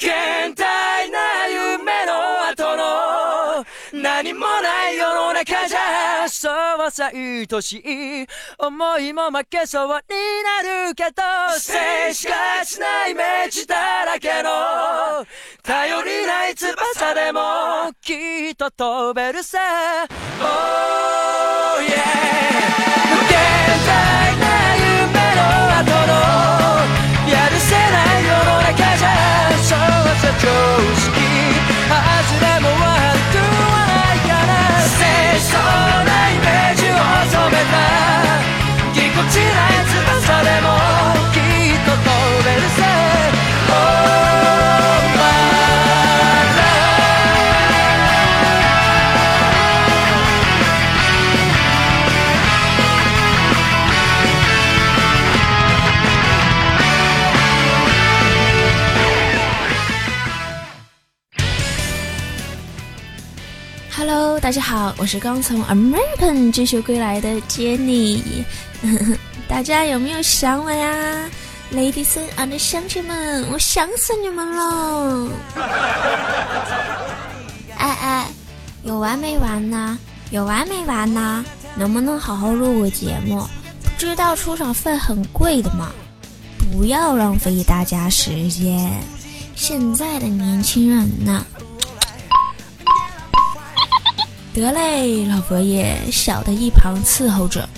[0.00, 8.26] 限大な夢の後の何もない世の中じゃそうはさ愛しい
[8.58, 11.22] 思いも負けそうになるけど
[11.58, 14.50] 静しがちなイメージだらけの
[15.62, 18.14] 頼りない翼でもき
[18.52, 19.58] っと飛べるさ。
[20.40, 22.40] Oh yeah
[23.10, 23.36] 無限
[23.86, 24.79] 大な
[64.50, 68.20] 大家好，我是刚从 American 追求归来的 Jenny，
[69.46, 71.30] 大家有没有想我呀
[71.72, 75.28] ？Ladies and 乡亲们，我想死你们了！
[77.78, 78.26] 哎哎，
[78.82, 79.96] 有完没完呢？
[80.32, 81.44] 有完没完呢？
[81.76, 83.46] 能不能好好录个节目？
[83.84, 85.92] 不知道出场费很贵的吗？
[86.72, 89.00] 不要浪费大家时间。
[89.54, 91.46] 现在的年轻人呐，
[94.52, 97.68] 得嘞，老佛爷小的一旁伺候着。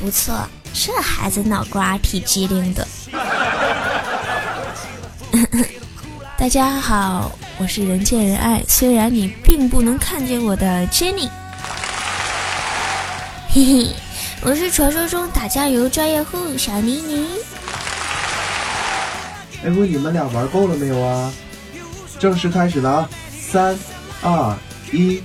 [0.00, 0.34] 不错，
[0.74, 2.86] 这孩子脑瓜挺机灵的。
[6.36, 11.30] 大家好，我是人见人爱，虽然你并不能看见我的 Jenny。
[13.48, 13.94] 嘿嘿，
[14.40, 17.28] 我是传说中打酱油专业户小妮妮。
[19.64, 21.32] 哎，不你们俩玩够了没有啊？
[22.18, 23.08] 正式开始了啊！
[23.40, 23.78] 三、
[24.22, 24.56] 二、
[24.92, 25.22] 一。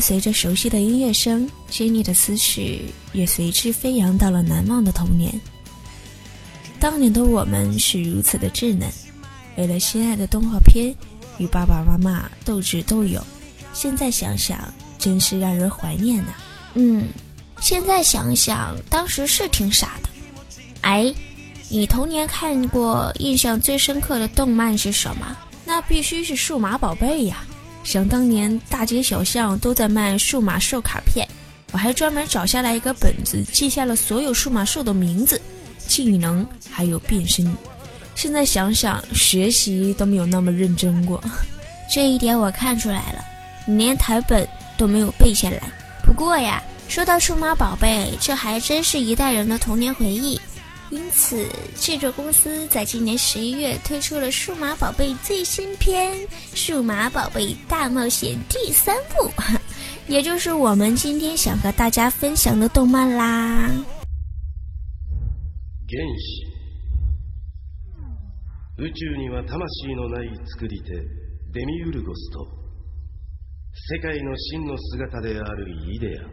[0.00, 5.32] 随着熟悉的音乐声，Jenny 的思绪也随之飞扬到了难忘的童年。
[6.80, 8.88] 当年的我们是如此的稚嫩，
[9.56, 10.94] 为了心爱的动画片
[11.38, 13.22] 与爸爸妈妈斗智斗勇。
[13.72, 16.32] 现在想想，真是让人怀念呐、
[16.74, 17.08] 嗯，
[17.60, 20.08] 现在想想，当时是挺傻的。
[20.80, 21.12] 哎，
[21.68, 25.36] 你童年看过印象最深刻的动漫是什么？
[25.64, 27.44] 那必须是数码宝贝呀！
[27.88, 31.26] 想当年，大街小巷都在卖数码兽卡片，
[31.72, 35.40] 我还专门找下来一个本子，记下了所有数码兽的名字、
[35.86, 37.50] 技能，还有变身。
[38.14, 41.18] 现在想想，学习都没有那么认真过。
[41.90, 43.24] 这一点我看出来了，
[43.66, 44.46] 你连台本
[44.76, 45.62] 都没有背下来。
[46.04, 50.38] 不过呀，说到数码宝贝，这还真是一代人的童年回忆。
[50.89, 56.13] 因此，制作公司在今年十一月推出了《数码宝贝》最新篇《
[56.53, 59.31] 数码宝贝大冒险》第三部，
[60.07, 63.71] 也就是我们今天想和大家分享的动漫啦。
[65.87, 66.53] 原子
[68.77, 70.93] 宇宙には魂のない作り手
[71.53, 72.47] デミウルゴスと
[73.73, 76.23] 世界の真の姿であるイデア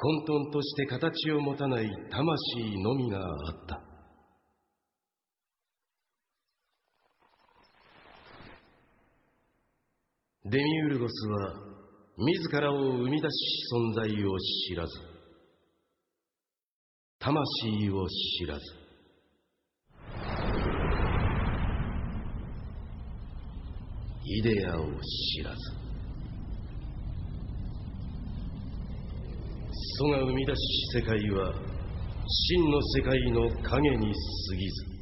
[0.00, 3.82] 混沌として形を持たない魂のみがあった。
[10.44, 11.52] デミウルゴスは
[12.16, 13.34] 自らを生み出し
[13.74, 14.38] 存在を
[14.68, 14.92] 知らず。
[17.18, 18.62] 魂を知らず。
[24.24, 25.87] イデアを知らず。
[29.97, 30.61] 祖が生み出し
[30.93, 31.53] 世界は
[32.25, 34.13] 真の世界の影に
[34.49, 34.93] 過ぎず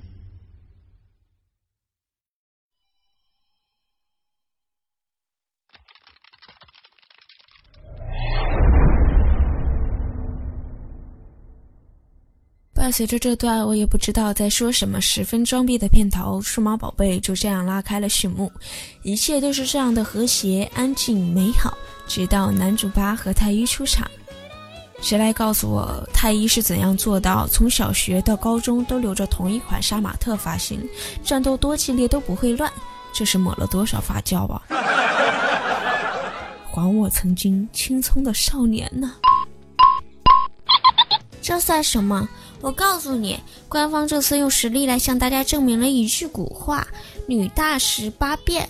[12.73, 18.51] 伴随着这段我也不知道在说什么，十分装逼的片头，数码宝贝就这样拉开了序幕，
[19.03, 21.77] 一切都是这样的和谐、安静、美好，
[22.07, 24.09] 直到男主八和太一出场。
[25.06, 30.84] 谁来告诉我太一是怎样做到从小学到高中都留着同一款杀马特发型，
[31.22, 32.68] 战斗多激烈都不会乱？
[33.12, 34.60] 这是抹了多少发胶啊！
[36.74, 39.14] 还我曾经青葱的少年呢！
[41.40, 42.28] 这算什么？
[42.60, 43.38] 我告诉你，
[43.68, 46.84] 官方这次用实力来向大家证明了一句古话
[47.28, 48.68] ：“女大十八变。”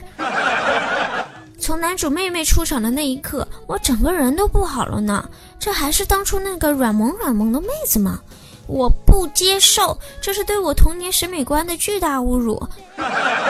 [1.66, 5.28] 从男主妹妹出场的那一刻，我整个人都不好了呢。
[5.58, 8.20] 这还是当初那个软萌软萌的妹子吗？
[8.68, 12.62] 我不接受，这是对我童年审美观的巨大侮辱。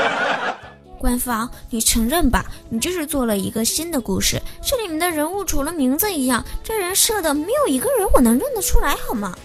[0.98, 2.46] 官方，你承认吧？
[2.70, 9.36] 你就是做了一个新的故事，这里面的人物除了名字一样，这人设的没有一个人我能认得出来，好吗？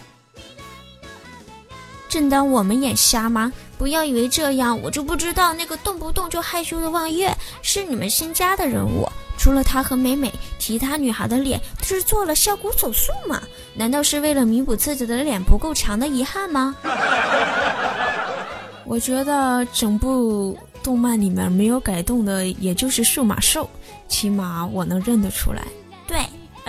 [2.12, 3.54] 正当我们眼瞎吗？
[3.78, 9.08] 不要以为这样我就不知道那个动不动就害羞的望月是你们新加的人物。
[9.38, 10.30] 除了他和美美，
[10.60, 13.42] 其他女孩的脸都是做了削骨手术吗？
[13.74, 16.75] 难道是为了弥补自己的脸不够长的遗憾吗？
[18.86, 23.69] 我觉得整部动漫里面没有改动的，也就是数码兽，
[24.10, 25.64] 起码我能认得出来。
[26.06, 26.19] 对，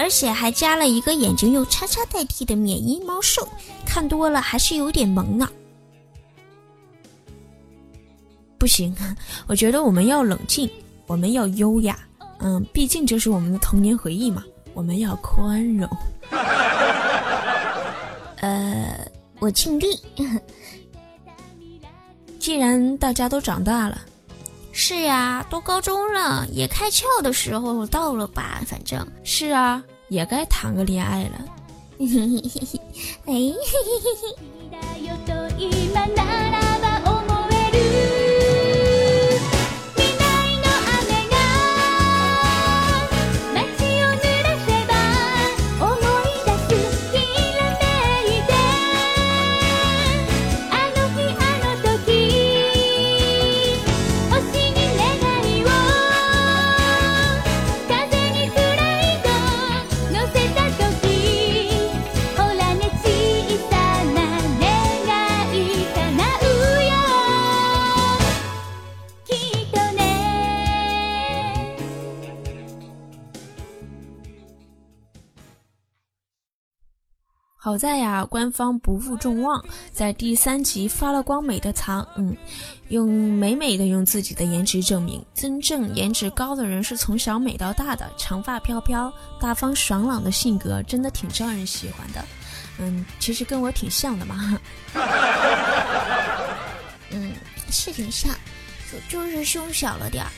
[0.03, 3.47] 而且还加了一个眼睛用叉叉代替的免疫猫兽，
[3.87, 5.49] 看多了还是有点萌呢。
[8.59, 8.93] 不行，
[9.47, 10.69] 我觉得我们要冷静，
[11.07, 11.97] 我们要优雅。
[12.41, 14.43] 嗯，毕竟这是我们的童年回忆嘛，
[14.75, 15.89] 我们要宽容。
[18.43, 19.07] 呃，
[19.39, 19.87] 我尽力。
[22.41, 24.01] 既然大家都长大了，
[24.73, 28.61] 是呀，都高中了，也开窍的时候到了吧？
[28.67, 29.81] 反正是啊，
[30.13, 31.45] 也该谈个恋爱了。
[33.25, 33.33] 哎。
[77.73, 82.37] 好在呀，官方不负众望，在第三集发了光美的糖，嗯，
[82.89, 89.11] 用美美的用自己的颜值证明，真正颜值高的人是从小美到大的，长发飘飘、
[89.41, 92.23] 大方爽朗的性格，真的挺招人喜欢的。
[92.77, 94.61] 嗯，其实跟我挺像的嘛。
[97.09, 97.33] 嗯，
[97.71, 98.35] 是挺像，
[98.93, 100.31] 就就是胸小了点儿。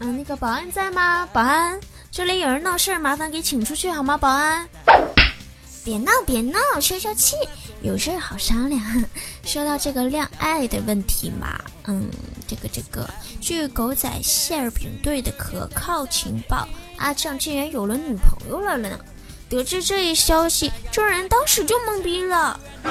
[0.00, 1.26] 嗯，那个保安在吗？
[1.32, 1.80] 保安。
[2.16, 4.16] 这里有人闹事，麻烦给请出去好吗？
[4.16, 4.66] 保安，
[5.84, 7.36] 别闹别闹，消消气，
[7.82, 8.82] 有事好商量。
[9.44, 12.08] 说到这个恋爱的问题嘛，嗯，
[12.48, 13.06] 这个这个，
[13.38, 16.66] 据狗仔馅饼队的可靠情报，
[16.96, 18.98] 阿正竟然有了女朋友了呢。
[19.50, 22.58] 得知这一消息，众人当时就懵逼了。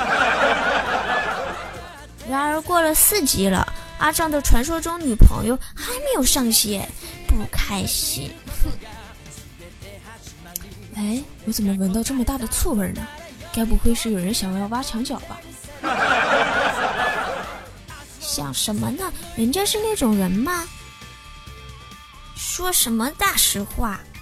[2.30, 3.68] 然而过了四集了，
[3.98, 6.88] 阿正的传说中女朋友还没有上线，
[7.28, 8.32] 不开心。
[11.06, 11.18] 哼。
[11.18, 13.06] 哎，我怎么闻到这么大的醋味呢？
[13.54, 15.40] 该不会是有人想要挖墙脚吧？
[18.20, 19.12] 想什么呢？
[19.38, 20.64] 人家是那种人吗？
[22.36, 24.00] 说什么大实话？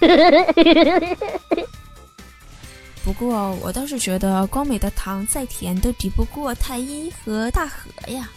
[3.04, 8.30] 不过我倒是觉得光美的糖再甜都抵不过太一和大河呀。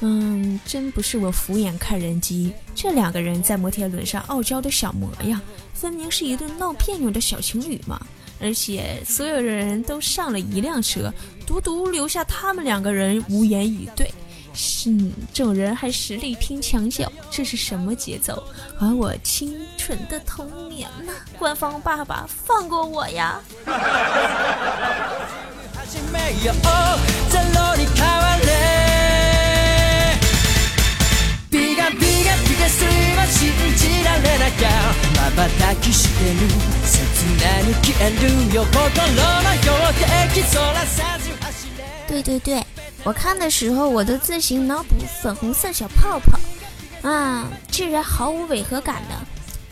[0.00, 5.40] 嗯，真不是我俯眼看人机，这两个人在摩天轮上傲娇的小模样，
[5.74, 8.00] 分明是一对闹别扭的小情侣嘛！
[8.40, 11.12] 而且所有的人都上了一辆车，
[11.46, 14.10] 独独留下他们两个人无言以对。
[14.52, 14.90] 是，
[15.32, 18.42] 众人还实力拼墙角，这是什么节奏？
[18.78, 21.12] 还我清纯的童年呢！
[21.38, 23.40] 官方爸爸，放过我呀！
[42.06, 42.62] 对对对，
[43.04, 46.38] 我看的时候我都自行脑补粉红色小泡泡，
[47.08, 49.14] 啊，竟然毫无违和感的。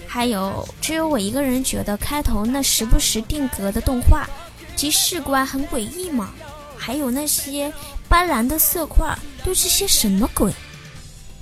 [0.06, 4.28] 还有，只有我一个人觉得开头那时不时定格的动画
[4.74, 6.30] 及视观很诡异吗？
[6.76, 7.72] 还有那些
[8.08, 10.52] 斑斓的色块都是些什么鬼？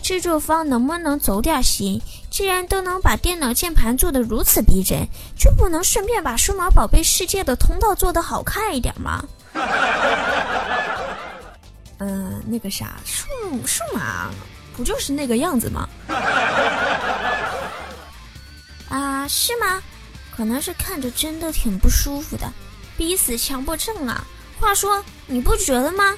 [0.06, 2.00] 制作方能不能走点心？
[2.30, 5.04] 既然都能把电脑键盘做得如此逼真，
[5.36, 9.24] 就不能顺便把数码宝贝世界的通道做得好看一点吗？
[11.98, 13.26] 嗯， 那个啥，数
[13.66, 14.30] 数码
[14.76, 15.88] 不就是那个样子吗？
[18.88, 19.82] 啊，是吗？
[20.36, 22.48] 可能是看着真的挺不舒服的，
[22.96, 24.24] 逼死强迫症啊！
[24.60, 26.14] 话说，你不觉得吗？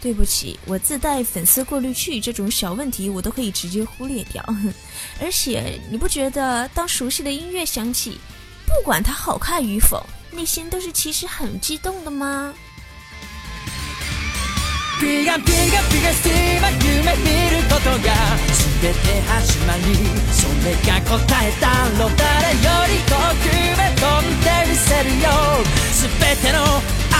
[0.00, 4.44] 对不起，我自带粉丝过滤器，这种小问题我都可以直接忽略掉。
[5.20, 8.18] 而且，你不觉得当熟悉的音乐响起，
[8.66, 12.54] 不管它好看与否，内心都是其实很激动的吗？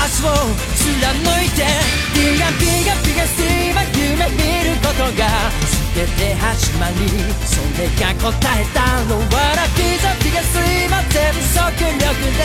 [0.09, 0.33] を
[0.75, 1.69] 貫いて
[2.17, 5.53] ビガビガビガスティーは夢見ることが
[5.95, 6.97] 全て始まり
[7.45, 12.43] それが答えたのわらピザビガスティーは全速力で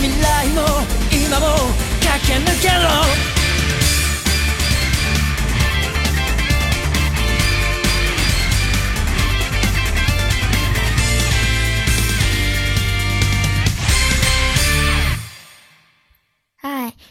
[0.00, 0.64] 未来も
[1.12, 1.68] 今も
[2.00, 3.45] 駆け抜けろ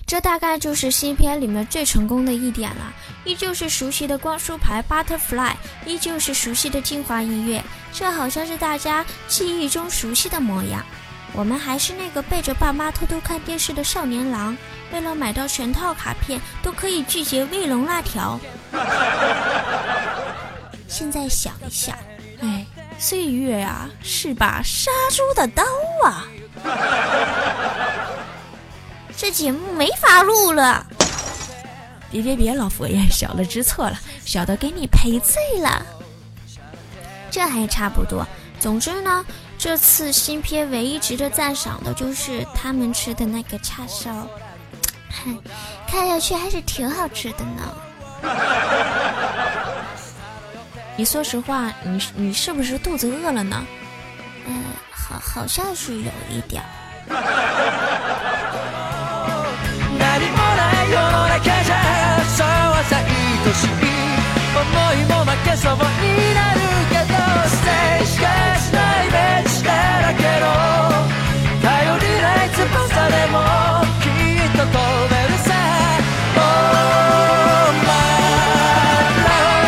[0.07, 2.93] 这大概就是新片里面最成功的一点了。
[3.23, 5.53] 依旧是熟悉的光束牌 Butterfly，
[5.85, 10.85] 依旧是熟悉的精华音乐，这好像是大家记忆中熟悉的模样。
[11.33, 14.55] 我们还是那个背着爸妈偷偷看电视的少年郎，
[14.93, 18.39] 为了买到全套卡片都可以拒绝卫龙辣条。
[20.87, 21.97] 现在想一想，
[22.41, 22.65] 哎，
[22.99, 25.63] 岁月啊，是把杀猪的刀
[26.03, 26.27] 啊！
[29.17, 30.85] 这节目没法录了。
[32.11, 35.85] 别别别，老佛爷，小的知错了，小的给你赔罪了。
[37.31, 38.25] 这还差不多。
[38.59, 39.25] 总之呢，
[39.57, 44.27] 这次新片唯一值得赞赏的就是他们吃的那个叉烧，
[45.09, 45.31] 嗨，
[45.87, 47.75] 看上去还是挺好吃的呢。
[50.97, 53.65] 你说实话，你你是不是肚子饿了呢？
[54.47, 56.63] 嗯，好，好像是有一点
[63.55, 65.79] しい思いも負けそうに
[66.35, 66.59] なる
[66.91, 67.13] けど
[67.49, 67.63] 静
[68.05, 68.23] しか
[68.59, 69.15] しない道
[69.63, 69.69] だ
[70.01, 70.45] らけの
[71.61, 71.67] 頼
[71.99, 72.59] りない翼
[73.09, 73.35] でも
[74.01, 74.75] きっと飛
[75.09, 75.49] べるさ。
[76.37, 76.39] Oh
[77.85, 77.89] my
[79.23, 79.65] love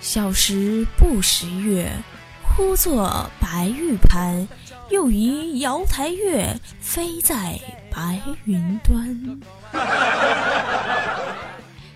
[0.00, 2.02] 小时不识月，
[2.56, 4.46] 呼作白玉盘，
[4.90, 7.58] 又疑瑶台月，飞在
[7.90, 9.40] 白云端。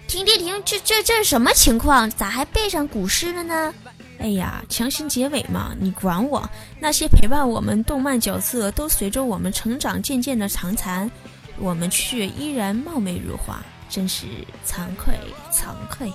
[0.06, 0.62] 停停停！
[0.64, 2.08] 这这这是什么情况？
[2.10, 3.74] 咋还背上古诗了呢？
[4.18, 6.48] 哎呀，强行结尾嘛，你管我！
[6.78, 11.10] 那些陪伴我们动漫角色都随着我们成长渐渐的长残，
[11.58, 14.26] 我们却依然貌美如花，真是
[14.64, 15.14] 惭愧
[15.52, 16.14] 惭愧呀、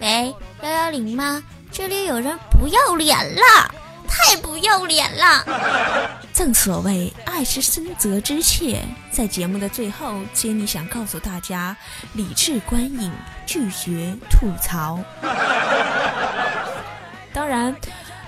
[0.00, 1.42] 喂，幺幺零吗？
[1.76, 3.42] 这里有人不要脸了，
[4.06, 5.44] 太不要脸了！
[6.32, 11.76] 正所谓爱是深责之切，在节目的最后，杰尼想告诉大家：
[12.12, 13.10] 理智观影，
[13.44, 15.00] 拒绝吐槽。
[17.32, 17.74] 当然，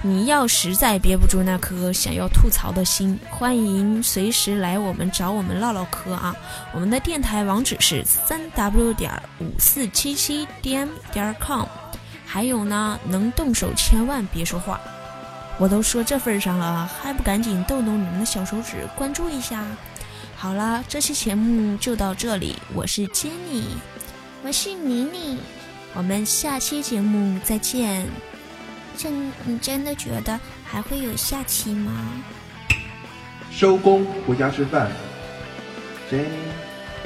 [0.02, 6.34] 你要实在憋不住那颗想要吐槽的心，欢迎随时来我们找我们唠唠嗑啊！
[6.74, 11.64] 我们的电台网址是三 w 点五四七七 dm 点 com。
[12.26, 14.80] 还有呢，能动手千万别说话。
[15.58, 19.64] 我都说这份上了，还不赶紧动动你们的小手指关注一下？
[20.36, 23.62] 好了，这期节目就到这里，我是 Jenny，
[24.42, 25.38] 我是妮妮，
[25.94, 28.06] 我们下期节目再见。
[28.98, 31.92] 真，你真的觉得还会有下期吗？
[33.50, 34.90] 收工，回家吃饭。
[36.10, 36.26] Jenny，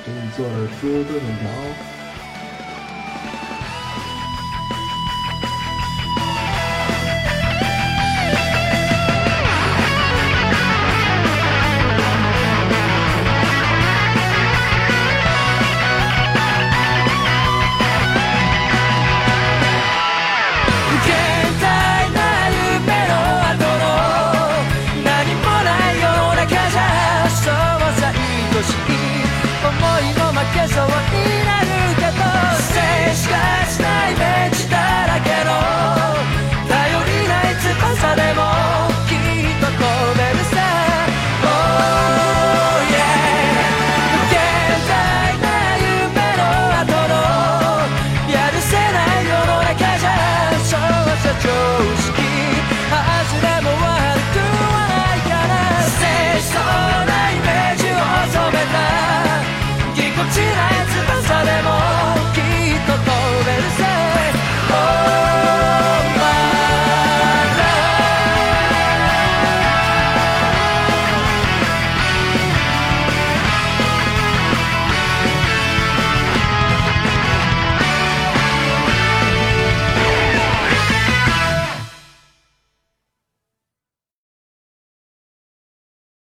[0.04, 1.99] 给你做了猪炖粉条。